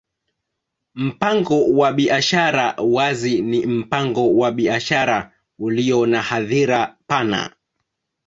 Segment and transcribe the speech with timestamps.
[0.95, 7.55] Mpango wa biashara wazi ni mpango wa biashara ulio na hadhira pana.